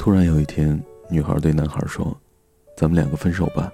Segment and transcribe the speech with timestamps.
[0.00, 2.18] 突然有一天，女孩对男孩说
[2.74, 3.70] ：“咱们两个分手吧。”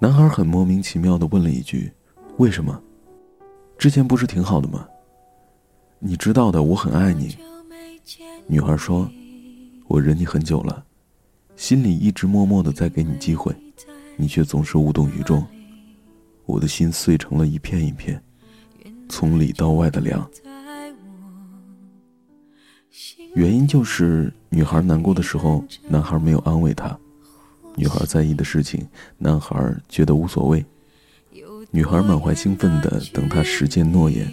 [0.00, 1.92] 男孩很莫名其妙的问了一句
[2.40, 2.82] ：“为什么？
[3.76, 4.88] 之前不是挺好的吗？”
[6.00, 7.36] 你知道的，我很爱你。
[8.46, 9.06] 女孩说
[9.88, 10.82] ：“我忍你很久了，
[11.54, 13.54] 心里一直默默的在给你机会，
[14.16, 15.46] 你却总是无动于衷。
[16.46, 18.18] 我的心碎成了一片一片，
[19.10, 20.26] 从里到外的凉。”
[23.34, 26.96] 原因就是女孩难过的时候，男孩没有安慰她；
[27.74, 28.86] 女孩在意的事情，
[29.18, 30.64] 男孩觉得无所谓。
[31.70, 34.32] 女孩满怀兴奋的等他实践诺言，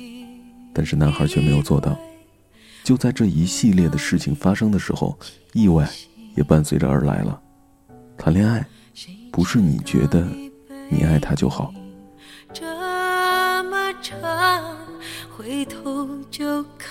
[0.72, 1.98] 但是男孩却没有做到。
[2.84, 5.18] 就在这一系列的事情发生的时候，
[5.54, 5.90] 意外
[6.36, 7.41] 也伴随着而来了。
[8.16, 8.63] 谈恋爱，
[9.32, 10.27] 不是你觉得
[10.90, 11.74] 你爱他就好。
[12.54, 14.77] 这么长，
[15.36, 16.91] 回头就看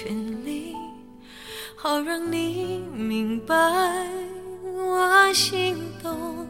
[0.00, 0.76] 权利，
[1.74, 3.56] 好让你明白
[4.62, 6.46] 我心动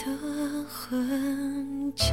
[0.00, 2.12] 的痕迹。